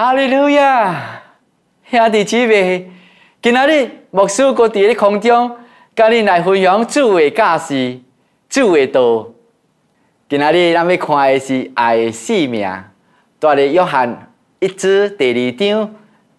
[0.00, 1.22] 哈利路亚！
[1.90, 2.88] 兄弟姊妹，
[3.42, 5.50] 今仔日牧师搁伫咧空中，
[5.96, 7.98] 甲你来分享主的教示、
[8.48, 9.26] 主的道。
[10.28, 12.62] 今仔日咱要看的是爱的使命。
[13.40, 15.92] 在咧约翰一至第二章，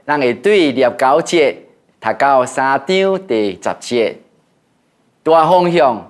[0.06, 1.58] 咱会对廿九节
[2.00, 4.18] 读到三章第十节。
[5.22, 6.10] 大方向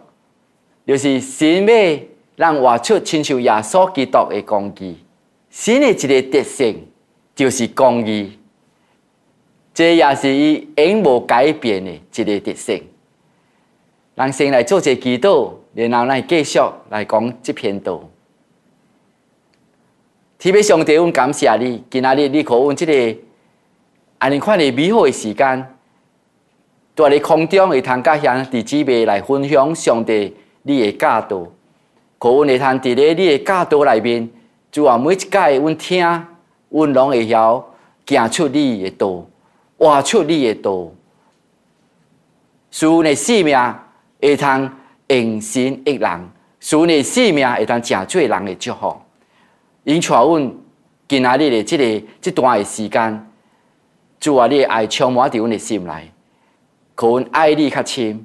[0.85, 1.99] 就是神要
[2.37, 4.97] 咱活出亲像耶稣基督的工具。
[5.49, 6.85] 神的一个特性。
[7.39, 8.37] 就是公义，
[9.73, 12.83] 这也是伊永无改变的一个特性。
[14.15, 18.03] 人先来做一祈祷，然后来继续来讲这篇道。
[20.37, 23.19] 特别上帝，阮感谢你，今仔日你可阮这个
[24.17, 25.75] 安尼款的美好的时间，
[26.93, 31.47] 在咧空中会通甲兄弟姊妹来分享上帝你的教导，
[32.17, 34.29] 可阮会通伫咧你的教导内面，
[34.69, 36.25] 就话每一届阮听。
[36.69, 37.65] 阮拢会晓
[38.05, 39.25] 行出你的道，
[39.77, 40.87] 活出你的道，
[42.71, 43.75] 使阮的性命
[44.21, 44.69] 会通
[45.07, 48.95] 应神益人，使阮的性命会通成做人的祝福。
[49.83, 50.53] 因带阮
[51.07, 53.27] 今仔日的即个即段的时间，
[54.19, 56.11] 主啊，你的爱充满伫阮的心内，
[56.93, 58.23] 可阮爱你较深，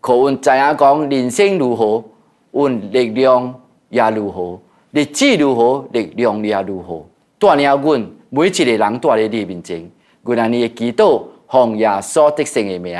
[0.00, 2.04] 可阮知影讲人生如何，
[2.52, 3.60] 阮力量
[3.90, 4.58] 也如何，
[4.92, 7.06] 日子如何，力量也如何。
[7.38, 9.90] 带领阮每一个人在咧你面前，
[10.22, 12.98] 阮安尼的祈祷，奉耶稣得胜的名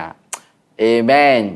[0.76, 1.52] ，Amen。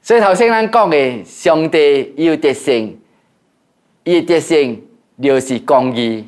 [0.00, 3.00] 所以头先咱讲的，上帝伊有德性，
[4.04, 4.84] 伊的德性
[5.22, 6.26] 就是公义。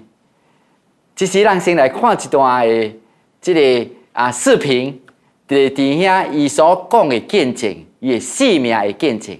[1.15, 2.93] 即时咱先来看一段的
[3.41, 5.01] 即个啊视频，
[5.49, 9.37] 伫弟兄伊所讲的见证，伊的性命的见证，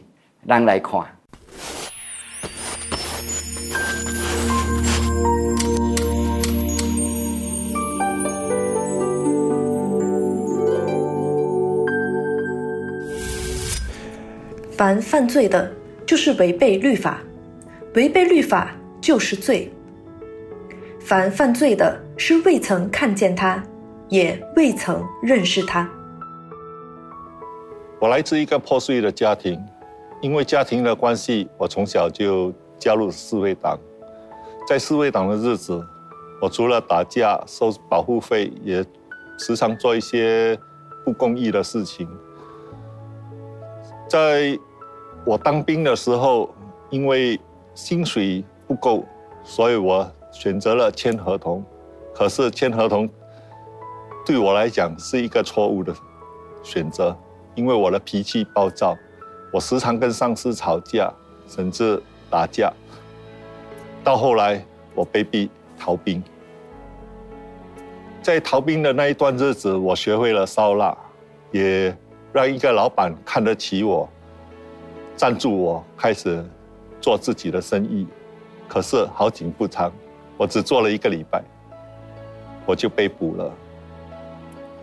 [0.49, 1.14] 咱来看。
[14.85, 15.73] 凡犯罪的，
[16.05, 17.15] 就是违背律法；
[17.95, 19.73] 违背律法就是罪。
[21.01, 23.65] 凡犯罪的，是未曾看见他，
[24.11, 25.91] 也未曾认识他。
[27.99, 29.59] 我来自一个破碎的家庭，
[30.21, 33.79] 因为家庭的关系，我从小就加入四卫党。
[34.69, 35.83] 在四卫党的日子，
[36.43, 38.85] 我除了打架、收保护费，也
[39.39, 40.59] 时常做一些
[41.07, 42.07] 不公义的事情。
[44.07, 44.57] 在
[45.25, 46.55] 我当兵的时候，
[46.91, 47.41] 因为
[47.75, 49.05] 薪水不够，
[49.43, 51.65] 所以我选择了签合同。
[52.15, 53.09] 可是签合同
[54.25, 55.95] 对我来讲是一个错误的
[56.63, 57.17] 选择，
[57.55, 58.97] 因为我的脾气暴躁，
[59.53, 61.13] 我时常跟上司吵架，
[61.49, 62.73] 甚至打架。
[64.05, 64.65] 到后来，
[64.95, 66.23] 我被逼逃兵。
[68.23, 70.97] 在逃兵的那一段日子，我学会了烧腊，
[71.51, 71.97] 也。
[72.35, 74.09] 让一个老板看得起我，
[75.17, 76.45] 赞助我，开始
[77.01, 78.07] 做自己的生意。
[78.69, 79.93] 可是好景不长，
[80.37, 81.43] 我只做了一个礼拜，
[82.67, 83.53] 我就被捕了。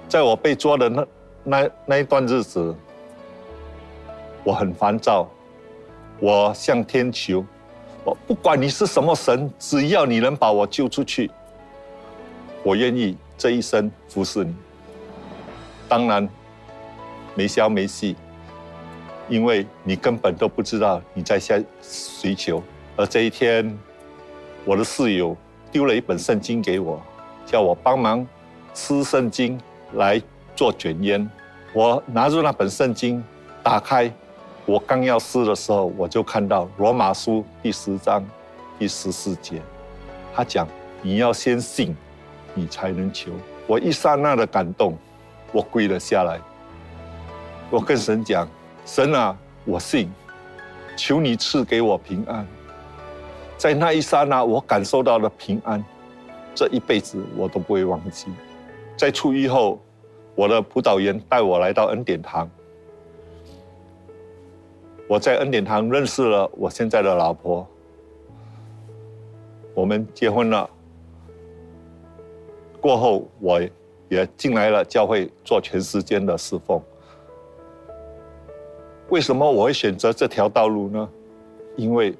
[0.08, 1.08] 在我被抓的那
[1.44, 2.76] 那那一段日子，
[4.44, 5.28] 我很烦躁，
[6.20, 7.44] 我向天求，
[8.04, 11.30] 我不管你是什么神，只要你能把我救出去，
[12.64, 14.56] 我愿意这一生服侍你。
[15.88, 16.28] 当然。
[17.34, 18.14] 没消没息，
[19.32, 22.62] 因为你根本都不知道你在向谁求。
[22.98, 23.80] 而这一天，
[24.66, 25.36] 我的室友
[25.72, 27.02] 丢了一本圣经给我，
[27.46, 28.28] 叫我帮忙
[28.74, 29.58] 撕圣经
[29.94, 30.22] 来
[30.54, 31.28] 做卷烟。
[31.72, 33.24] 我拿着那本圣经，
[33.64, 34.12] 打开，
[34.66, 38.22] 我刚要撕的时候，我就看到罗马书第十章
[38.78, 39.62] 第十四节，
[40.36, 40.68] 他讲
[41.02, 41.96] 你要先信，
[42.54, 43.32] 你才能求。
[43.66, 44.98] 我一刹那的感动，
[45.54, 46.38] 我跪了下来。
[47.70, 48.46] 我跟神讲
[48.86, 50.12] ：“神啊，我信，
[50.98, 52.46] 求你赐给我平安。
[53.58, 55.84] 在那一刹那，我感受到了平安，
[56.56, 58.28] 这一辈子我都不会忘记。
[58.98, 59.80] 在出狱后，
[60.36, 62.50] 我的辅导员带我来到恩典堂。
[65.08, 67.68] 我在恩典堂认识了我现在的老婆，
[69.74, 70.70] 我们结婚了。
[72.82, 73.62] 过后，我
[74.10, 76.82] 也进来了教会，做全时间的侍奉。”
[79.12, 81.10] 为什么我会选择这条道路呢？
[81.76, 82.18] 因为，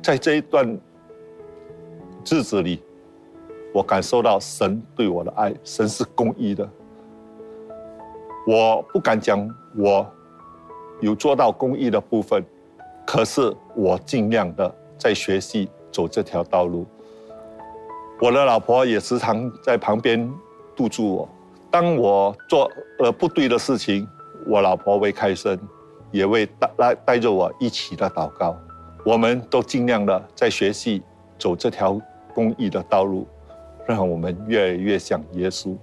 [0.00, 0.64] 在这一段
[2.24, 2.80] 日子里，
[3.74, 6.68] 我感受到神对我的爱，神是公义的。
[8.46, 10.06] 我不敢讲我
[11.00, 12.44] 有做到公义的部分，
[13.04, 16.86] 可是我尽量的在学习走这条道路。
[18.20, 20.32] 我的老婆也时常在旁边
[20.76, 21.28] 督促我。
[21.68, 22.70] 当我做
[23.00, 24.06] 了不对的事情，
[24.46, 25.58] 我老婆会开声，
[26.16, 28.56] 也会带来带着我一起的祷告。
[29.04, 31.02] 我们都尽量的在学习
[31.38, 32.00] 走这条
[32.34, 33.26] 公益的道路，
[33.86, 35.76] 让我们越来越像耶稣。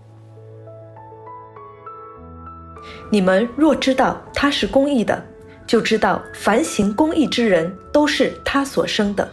[3.09, 5.24] 你们若知道他是公益的，
[5.65, 9.30] 就知道凡行公益之人都是他所生的。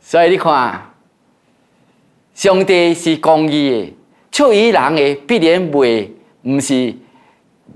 [0.00, 0.90] 所以你看，
[2.34, 3.96] 上帝是公义的，
[4.32, 6.10] 出于人的必然袂
[6.42, 6.94] 毋是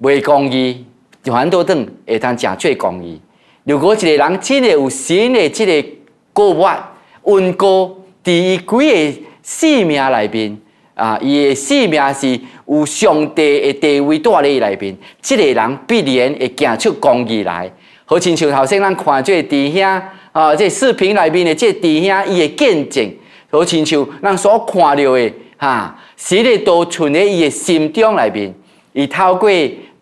[0.01, 0.85] 袂公义，
[1.25, 3.21] 反倒等会当正最公义。
[3.65, 5.89] 如果一个人真的有神的这个
[6.33, 10.57] 过法、温故，伫伊几个性命内面
[10.95, 17.71] 啊，伊的性命是有上帝的地位在伊内面，这个人必然会行出公义来。
[18.05, 20.03] 好亲像头先咱看即个弟兄。
[20.33, 20.57] 啊！
[20.57, 23.15] 这视频内面的这弟兄，伊的见证，
[23.51, 28.55] 好亲像咱所看到的，哈，实的都存在伊的心中内面。
[28.93, 29.51] 伊透过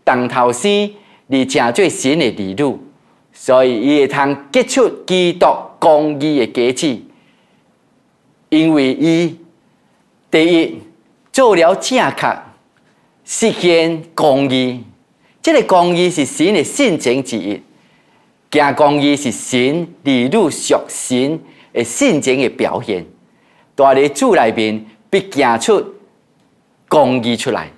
[0.02, 0.90] 当头生，
[1.28, 2.78] 而成做神的儿女，
[3.32, 5.46] 所以伊会通结出基督
[5.78, 7.00] 公义的果子。
[8.48, 9.38] 因为伊
[10.30, 10.78] 第一
[11.32, 12.42] 做了正确，
[13.24, 14.82] 实现公义。
[15.40, 17.62] 这个公义是神的性情之一。
[18.50, 21.40] 行公义是神利路属神
[21.72, 23.06] 的性情的表现，
[23.76, 25.94] 在你主内面必行出
[26.88, 27.70] 公义出来，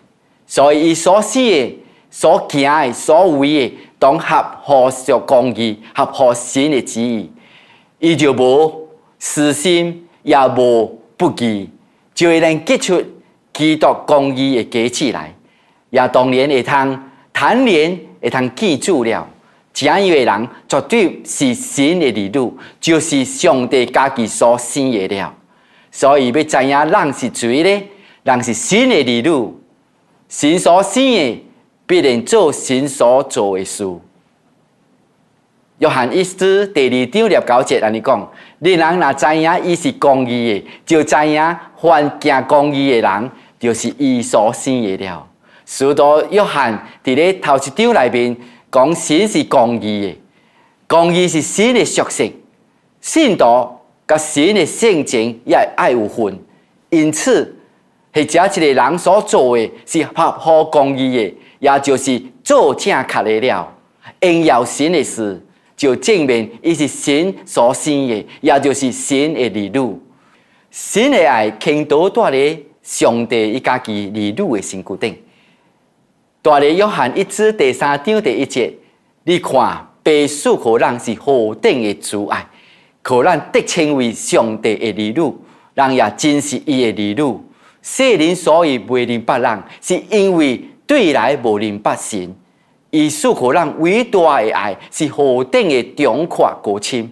[0.52, 1.78] 所以伊所写的、
[2.10, 7.30] 所行的、所为的，都合乎属公义、合乎神的旨意。
[7.98, 8.86] 伊就无
[9.18, 11.70] 私心，也无不义，
[12.14, 13.02] 就会能结出
[13.54, 15.34] 基督公义的果子来。
[15.88, 17.00] 也当然会通
[17.32, 19.26] 谈年会通记住了。
[19.72, 25.34] 这样一个人绝对是神的儿女，就是上帝家己所生的了。
[25.90, 27.82] 所以要知影人是谁呢？
[28.24, 29.54] 人是神的儿女，
[30.32, 31.44] 神所生的
[31.86, 33.86] 必然做神所做的事。
[35.76, 38.30] 约翰一书第二章六九节安尼讲：，
[38.60, 43.30] 你人若知影伊是公义的，就知影犯行公义的人，
[43.60, 45.28] 就是伊所生的了。
[45.66, 48.34] 许多约翰伫咧头一章内面。
[48.72, 50.18] 讲神是公义的，
[50.88, 52.32] 公义是神的属性，
[53.02, 53.68] 信徒
[54.08, 56.38] 甲神的性情也爱有分，
[56.88, 57.54] 因此，
[58.14, 63.74] 或者一个人所做的是合乎公义的，也就是做正确的了。
[64.20, 65.44] 应要神的事，
[65.76, 69.98] 就证明伊是神所生的，也就是神的儿女。
[70.70, 75.16] 神的爱倾倒在咧上帝伊家己儿女的身躯顶。
[76.42, 78.72] 大咧约翰一书第三章第一节，
[79.24, 82.46] 你看，被属可人是何等的阻碍，
[83.00, 85.34] 可咱得称为上帝的儿女，
[85.74, 87.38] 人也真是伊的儿女。
[87.82, 92.34] 世人所以未认别人，是因为对来无认别神。
[92.90, 97.10] 伊属可人伟大的爱是何等的壮阔高深，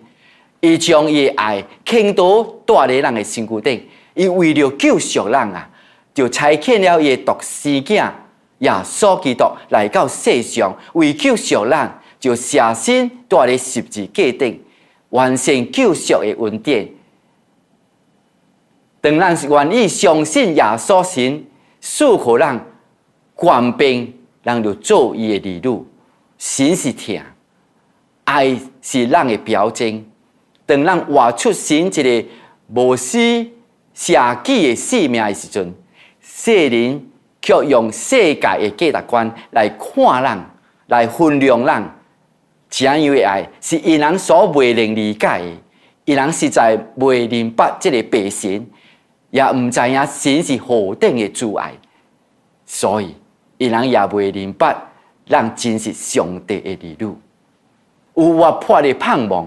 [0.61, 5.69] 伊将伊的爱倾倒在咧人的身躯顶，伊为了救赎人啊，
[6.14, 7.94] 就差遣了伊的独生子。
[7.94, 11.90] 耶稣基督来到世上，为救赎人，
[12.20, 14.62] 就舍身在咧十字架顶，
[15.08, 16.87] 完成救赎的恩典。
[19.00, 21.45] 当咱是愿意相信耶稣神，
[21.80, 22.61] 属乎人
[23.35, 25.85] 官兵，人就做伊的儿女。
[26.38, 27.21] 神是疼，
[28.25, 30.04] 爱是人的表征。
[30.66, 32.25] 当咱活出神一个
[32.75, 33.19] 无私
[33.95, 34.12] 舍
[34.45, 35.75] 己的生命的时阵，
[36.21, 37.07] 世人。
[37.42, 40.38] 却用世界的价值观来看人，
[40.88, 41.90] 来衡量人。
[42.69, 45.45] 这样的爱是伊人所未能理解的，
[46.04, 48.66] 伊人实在未明白这个白神，
[49.30, 51.72] 也毋知影神是何等的阻碍，
[52.66, 53.14] 所以
[53.58, 54.76] 伊人也未明白，
[55.26, 57.14] 人真是上帝的儿女，
[58.14, 59.46] 有活泼的盼望，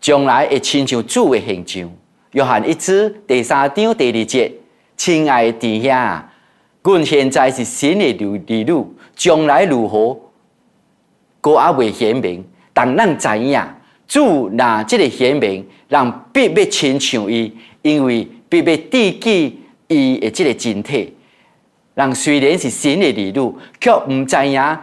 [0.00, 1.90] 将来会亲像主的形象。
[2.32, 4.52] 约翰一书第三章第二节，
[4.96, 6.22] 亲爱的弟兄。
[6.82, 10.18] 阮现在是新的儿女，将来如何，
[11.40, 12.44] 阁还未显明。
[12.74, 13.58] 但咱知影，
[14.06, 19.58] 主拿这个显明，人必要亲像伊，因为必要缔基
[19.88, 21.14] 伊的这个真体。
[21.94, 24.78] 人虽然是新的儿女，却毋知影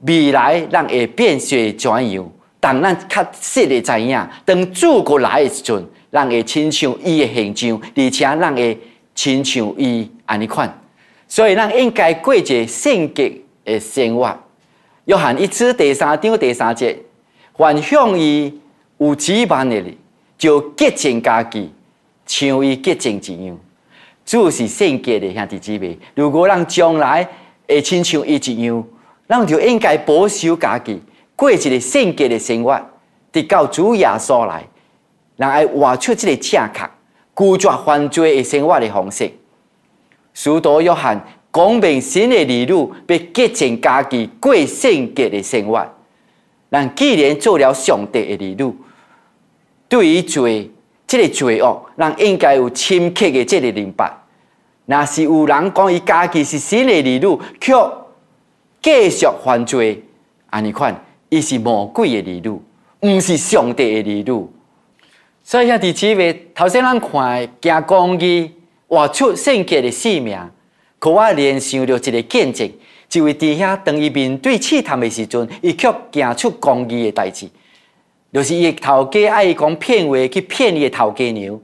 [0.00, 2.32] 未来人会变做怎样。
[2.60, 8.78] 但咱确实的知影，当主过来的时阵，人会亲像伊的形象，而且人会
[9.14, 10.82] 亲像伊安尼款。
[11.28, 13.32] 所以，咱应该过一个圣洁
[13.64, 14.36] 的生活。
[15.04, 16.98] 约翰一书第三章第三节，
[17.56, 18.52] 凡向伊
[18.98, 19.80] 有指望的，
[20.36, 21.70] 就洁净家己，
[22.28, 23.58] 像伊结净一样。
[24.24, 27.26] 主是圣洁的兄弟姊妹，如果咱将来
[27.66, 28.84] 会亲像伊一样，
[29.26, 31.02] 咱就应该保守家己，
[31.34, 32.80] 过一个圣洁的生活，
[33.32, 34.62] 直到主耶稣来，
[35.36, 36.90] 人爱活出这个正确、
[37.34, 39.32] 拒绝犯罪的生活的方式。
[40.34, 41.18] 使徒约翰
[41.50, 45.86] 讲明新的理路，要洁净家己，过圣洁的生活。
[46.70, 48.76] 咱既然做了上帝的理路，
[49.88, 50.70] 对于罪，
[51.08, 54.12] 这个罪恶，人应该有深刻的这个明白。
[54.84, 57.74] 若是有人讲伊家己是新的儿女，却
[58.82, 60.04] 继续犯罪，
[60.50, 60.94] 安尼款，
[61.30, 64.46] 伊是魔鬼的儿女，毋是上帝的儿女。
[65.42, 68.50] 所以兄弟姊妹，头先咱看行公义，
[68.86, 70.38] 活出圣洁的性命，
[70.98, 72.70] 可我联想到一个见证。
[73.10, 77.48] 一位弟兄当伊面对试探的时阵，伊却行出公义的代志，
[78.32, 81.58] 就是伊头家爱讲骗话去骗伊的头家娘，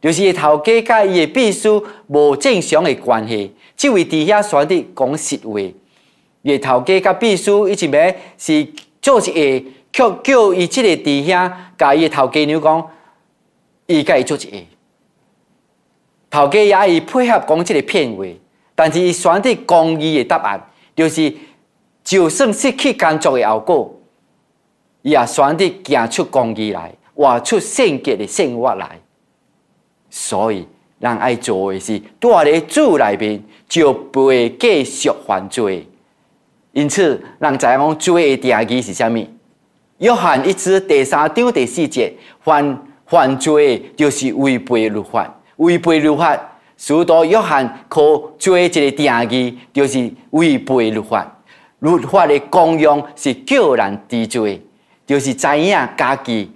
[0.00, 3.54] 就是伊头家甲伊的秘书无正常的关系。
[3.76, 5.60] 即位弟兄选择讲实话，
[6.42, 8.66] 伊头家甲秘书一直要是
[9.00, 12.90] 做一个，却叫伊这个弟兄甲伊的头家娘讲，
[13.86, 14.56] 伊甲伊做一个。
[16.30, 18.24] 头家也伊配合讲这个骗话。
[18.74, 20.60] 但是伊选择公义的答案，
[20.96, 21.32] 就是
[22.02, 24.01] 就算失去工作的后果，
[25.02, 28.98] 伊也选择行出公义来，活出圣洁的生活来。
[30.08, 30.66] 所以，
[30.98, 35.86] 人爱做的是，住在主内面，就不会继续犯罪。
[36.72, 39.26] 因此，人知影罪的定义是啥物？
[39.98, 46.38] 约翰一书第三章第四节，犯犯罪就是违背律法，违背律法。
[46.76, 48.00] 许多约翰可
[48.38, 51.30] 做一个定义，就是违背律法。
[51.80, 54.60] 律法的功用是叫人知罪，
[55.12, 56.50] 就是知影家己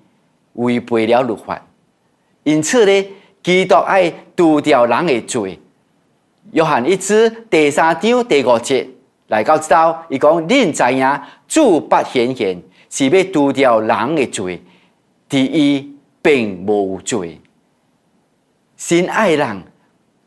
[0.55, 1.61] 违背了律法。
[2.43, 3.09] 因此呢，
[3.43, 5.61] 基督爱除掉人的罪。
[6.53, 7.13] 约翰一书
[7.51, 8.89] 第三章第五节
[9.27, 14.63] 来到知道，伊讲：恁知影主不显现，是要除掉人的罪。
[15.29, 17.39] 第一，并无罪，
[18.79, 19.63] 心爱人。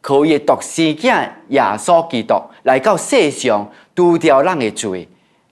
[0.01, 1.07] 可以独生子
[1.49, 5.07] 耶稣基督来到世上，除掉人的罪。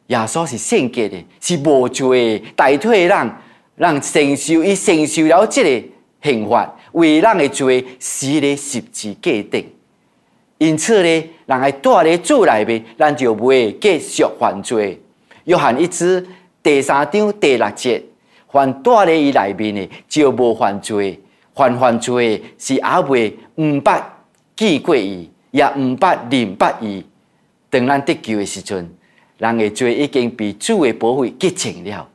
[0.07, 3.31] 耶稣是圣洁的，是无罪的，代替人，
[3.75, 5.87] 让承受伊承受了这个
[6.23, 9.65] 刑罚，为人的罪死在十字架顶。
[10.57, 11.09] 因此呢，
[11.45, 14.99] 人爱住在主内面，咱就不会继续犯罪。
[15.43, 16.25] 约翰一书
[16.63, 18.01] 第三章第六节，
[18.51, 21.21] 凡住在伊内面的，就无犯罪。
[21.53, 24.01] 犯犯罪是阿未唔捌。
[24.55, 27.05] 记过伊，也毋捌认捌伊。
[27.69, 28.89] 当咱得救的时阵，
[29.37, 32.07] 人的罪已经被主的保护洁净了。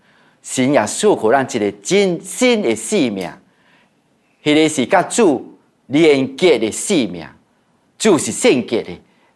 [0.43, 3.31] 神也赐予咱一个真新的生命，
[4.43, 7.27] 迄个是甲主连接的生命。
[7.99, 8.91] 主是圣洁的，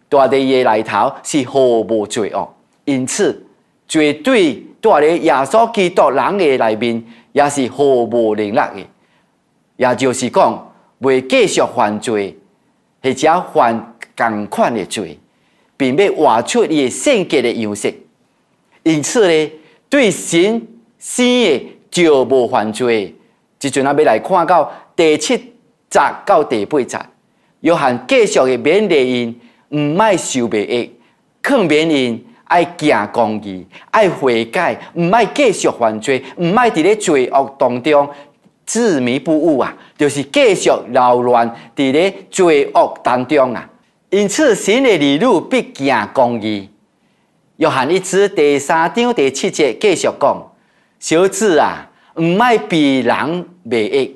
[0.08, 3.46] 大地的内头是毫无罪恶，因此
[3.86, 8.86] 绝对住咧耶稣基督人的内面，也是毫无能力的。
[9.76, 12.36] 也就是讲，未继续犯罪。
[13.02, 15.16] 或者犯同款的罪，
[15.76, 17.92] 并要活出伊的性格的样式。
[18.82, 19.50] 因此呢，
[19.88, 20.66] 对神
[20.98, 23.14] 生的就无犯罪。
[23.58, 25.36] 即阵啊，要来看到第七
[25.88, 26.98] 节到第八节，
[27.60, 29.40] 约翰继续的勉励因，
[29.70, 30.90] 毋爱受别恶，
[31.40, 38.08] 更勉因爱行公义，爱悔改，毋爱继续犯罪，毋爱伫咧罪恶当中。
[38.66, 43.70] 执迷不悟啊，就是继续扰乱伫咧罪恶当中啊。
[44.16, 46.70] 因此，神的儿女必行公义。
[47.56, 50.52] 约翰一书第三章第七节继续讲：
[50.98, 54.10] 小子啊，毋爱被人迷惑，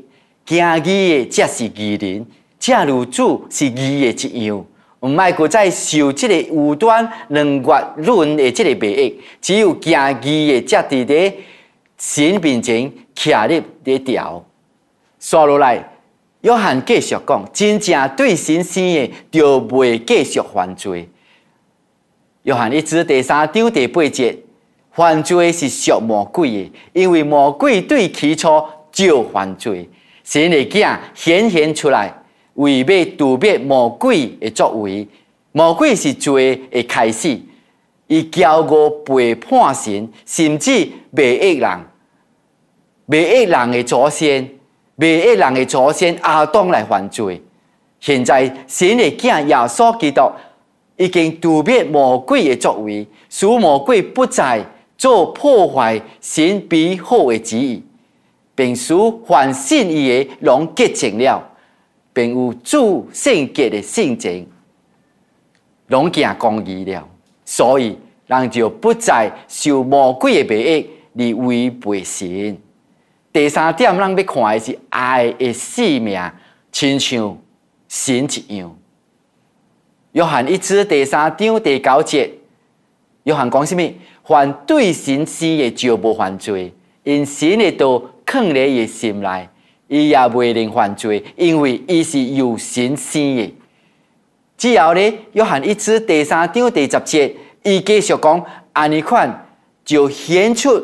[0.46, 2.26] 行义的才是义人，
[2.58, 4.64] 正如主是义的一样。
[5.00, 11.34] 毋爱搁再受这个无端两月论的这个迷惑，只有行义的才伫咧。
[11.98, 14.42] 神面前徛立咧条，
[15.18, 15.89] 刷落来，
[16.42, 21.08] 约翰继续讲：真正对神生的，就袂继续犯罪。
[22.44, 24.36] 约翰一书第三章第八节，
[24.92, 29.88] 犯罪是属魔鬼的，因为魔鬼对起初就犯罪。
[30.24, 32.22] 神的囝显现出来，
[32.54, 35.06] 为要杜灭魔鬼的作为。
[35.52, 37.38] 魔鬼是罪的开始，
[38.06, 41.80] 伊骄傲背叛神，甚至迷惑人。
[43.06, 44.48] 未恶人的祖先，
[45.00, 47.42] 未恶人的祖先阿当来犯罪。
[47.98, 50.22] 现在神的囝耶稣基督
[50.96, 54.64] 已经杜灭魔鬼的作为，使魔鬼不再
[54.98, 57.82] 做破坏神美好的旨意，
[58.54, 58.94] 并使
[59.26, 61.42] 凡信伊的拢洁净了，
[62.12, 64.46] 并有主圣洁的性情，
[65.88, 67.06] 拢行公义了。
[67.46, 70.62] 所以人就不再受魔鬼的迷
[71.14, 72.56] 役而违背神。
[73.32, 76.20] 第三点，咱要看的是爱的生命，
[76.72, 77.38] 亲像
[77.88, 78.76] 神一样。
[80.12, 82.30] 约翰一书第三章第九节，
[83.22, 83.82] 约翰讲什么？
[84.24, 86.72] 凡对神死的就无犯罪，
[87.04, 89.48] 因神的道藏在伊心内，
[89.86, 93.54] 伊也袂能犯罪，因为伊是由神生的。
[94.56, 95.00] 之后呢，
[95.32, 99.46] 约翰一书第三章第十节，伊继续讲，安尼款
[99.84, 100.80] 就显出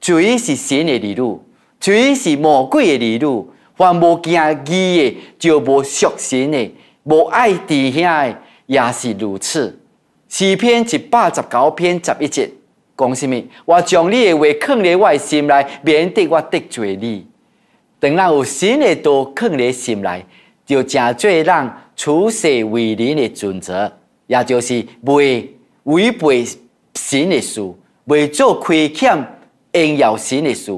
[0.00, 1.40] 罪是神的儿女，
[1.80, 3.46] 罪是魔鬼的儿女。
[3.74, 4.34] 凡无惊
[4.66, 6.70] 义的，就无属神的，
[7.04, 9.80] 无爱弟兄的，也是如此。
[10.28, 12.50] 诗篇一百十九篇十一节
[12.96, 13.42] 讲什么？
[13.64, 17.26] 我将你的话藏在我心内，免得我得罪你。
[17.98, 20.26] 当咱有神的道藏在心内，
[20.66, 21.72] 就正做人。
[21.96, 23.92] 处世为人的准则，
[24.26, 26.46] 也就是未违背
[26.94, 27.60] 神的事，
[28.04, 29.22] 未做亏欠
[29.72, 30.72] 应要神的事。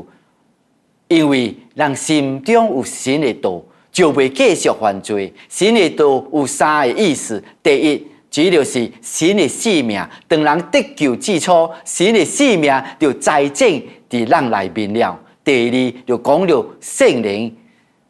[1.12, 5.32] 因为人心中有神的道，就未继续犯罪。
[5.48, 13.68] 神的道有三个意思：第一，只就是神的性命；当人得救之初，神的性命就在正
[14.10, 15.20] 伫人内面了。
[15.44, 17.56] 第二，就讲了圣灵，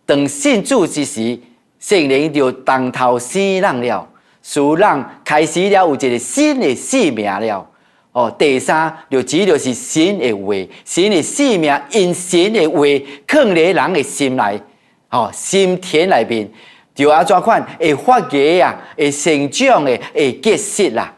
[0.07, 1.39] 当信主之时。
[1.79, 4.09] 圣灵就当头生人了，
[4.41, 7.69] 使人开始了有一个新的生命了。
[8.13, 10.55] 哦，第三就指就是神的话，
[10.85, 12.85] 神的生命因神的话
[13.27, 14.61] 藏在人的心内，
[15.11, 16.49] 哦，心田内面
[16.95, 21.15] 就安怎款会发芽啊，会成长的，会结实啦。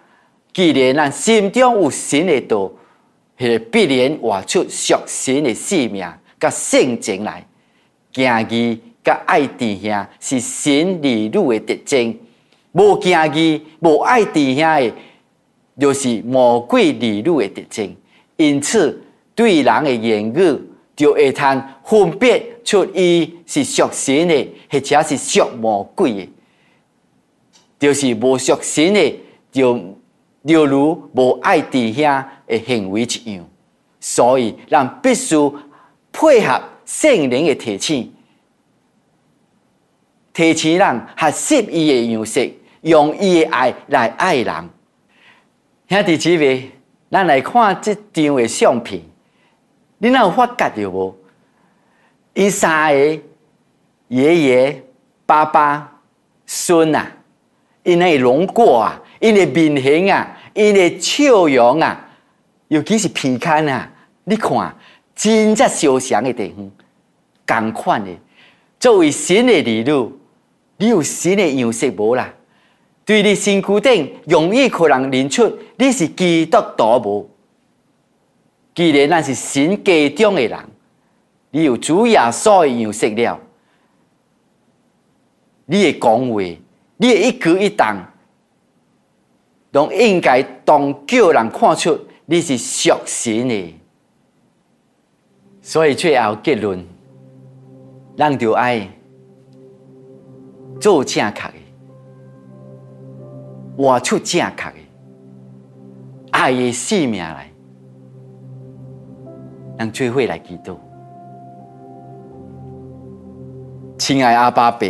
[0.53, 2.71] 既然咱心中有神的道，
[3.37, 6.07] 迄必然活出属神的生命，
[6.39, 7.47] 甲性情来，
[8.15, 8.81] 行义。
[9.05, 10.73] 甲爱弟兄是神
[11.03, 12.19] 儿女的特征，
[12.73, 14.93] 无敬义、无爱弟兄的，
[15.79, 17.97] 就是魔鬼儿女的特征。
[18.37, 19.03] 因此，
[19.35, 20.61] 对人的言语
[20.97, 26.29] 就会通分别出伊是属神的，或者是属魔鬼的。
[27.79, 29.21] 就是无属神的，
[29.53, 29.79] 就
[30.43, 32.03] 犹如无爱弟兄
[32.47, 33.45] 的行为一样。
[34.01, 35.37] 所以，人必须
[36.13, 38.13] 配合圣灵的提醒。
[40.33, 44.69] 提醒人学习伊的样式，用伊的爱来爱人。
[45.95, 46.73] 兄弟姊妹，
[47.09, 49.01] 咱来看这张的相片，
[49.99, 51.15] 你哪有发觉着无？
[52.33, 52.99] 因三个
[54.09, 54.83] 爷爷、
[55.25, 56.01] 爸爸、
[56.47, 57.07] 孙啊，
[57.85, 62.05] 因的轮廓啊，因的面型啊，因的笑容啊，
[62.67, 63.89] 尤其是皮看啊，
[64.25, 64.75] 你看
[65.15, 66.71] 真正相像的地方，
[67.47, 68.11] 同款的，
[68.81, 70.13] 作为神的儿女。
[70.77, 72.35] 你有神的样式无啦？
[73.05, 77.31] 对你身躯顶容易可能认出你是基督徒无？
[78.75, 80.59] 既然咱是神家中的人，
[81.51, 83.41] 你有主耶稣的样式了，
[85.67, 86.43] 你的讲话，
[86.97, 87.87] 你的一举一动，
[89.71, 93.75] 都应该当叫人看出你是属神的。
[95.63, 96.85] 所以最后结论，
[98.17, 98.91] 咱就爱。
[100.81, 101.53] 做正确的，
[103.77, 104.73] 活出正确的，
[106.45, 107.51] 爱的生命来，
[109.79, 110.77] 让聚会来祈祷。
[113.97, 114.87] 亲爱阿爸爸，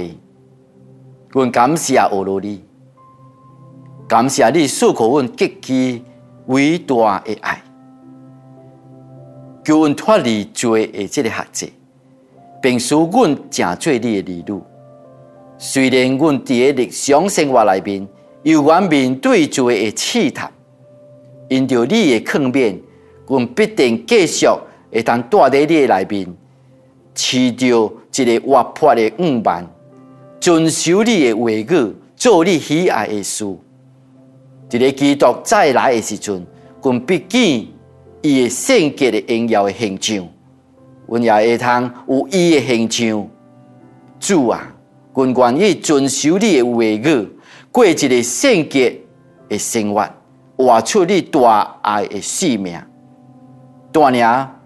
[1.28, 2.64] 阮感谢欧罗你，
[4.08, 6.04] 感谢你赐给阮极其
[6.46, 7.62] 伟大的爱，
[9.62, 11.72] 叫阮脱离罪的这个限制，
[12.60, 14.60] 并使阮成做你的儿女。
[15.56, 18.08] 虽然阮伫个日常生活内面，
[18.42, 20.50] 又愿面对罪的试探，
[21.48, 22.78] 因着你的抗辩，
[23.26, 24.46] 阮必定继续
[24.90, 26.34] 会当住伫你的内面，
[27.14, 29.66] 持着一个活泼的五万，
[30.40, 33.44] 遵守你的话语，做你喜爱的事。
[34.70, 36.44] 一个基督再来的时阵，
[36.82, 37.66] 阮必见
[38.22, 40.28] 伊的圣洁的荣耀的形象，
[41.06, 43.28] 阮也会通有伊的形象。
[44.18, 44.74] 主啊！
[45.12, 47.28] 阮愿意遵守你的话语，
[47.70, 49.00] 过一个圣洁
[49.48, 50.08] 的生活，
[50.56, 52.80] 活出你大爱的使命。
[53.92, 54.60] 大娘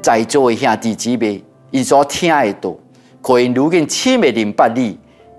[0.00, 2.74] 在座的兄弟姊妹，因所听的道，
[3.22, 4.98] 可以如今深的明白你，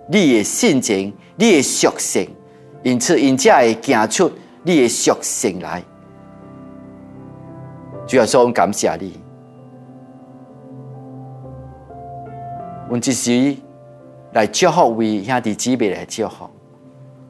[0.09, 2.29] 你的性情，你的属性，
[2.83, 4.31] 因此因才会行出
[4.63, 5.83] 你的属性来。
[8.07, 9.19] 主要说，感谢你，
[12.89, 13.57] 用一时
[14.33, 16.49] 来祝福为兄弟姊妹来祝福。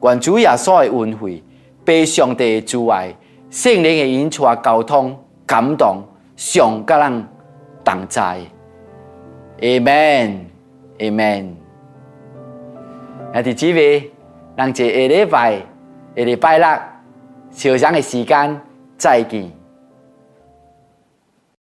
[0.02, 1.42] 愿主耶稣的恩惠、
[1.86, 3.14] 被上帝的主爱、
[3.48, 6.02] 圣灵的引出交通、感动，
[6.34, 7.28] 上甲咱
[7.84, 8.40] 同在。
[9.60, 11.52] Amen，Amen。
[13.32, 14.10] 兄弟姊妹，
[14.56, 15.58] 咱一下礼拜、
[16.16, 16.66] 下礼拜六，
[17.50, 18.60] 早上的时间
[18.98, 19.50] 再见。